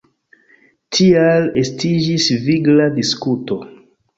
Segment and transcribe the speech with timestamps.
[0.99, 3.61] Tial estiĝis vigla diskuto.